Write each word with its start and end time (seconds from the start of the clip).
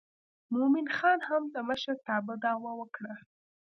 مومن 0.53 0.87
خان 0.97 1.19
هم 1.29 1.43
د 1.53 1.55
مشرتابه 1.69 2.33
دعوه 2.43 2.71
وکړه. 2.79 3.15